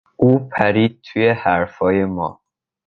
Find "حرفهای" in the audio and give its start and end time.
1.29-2.05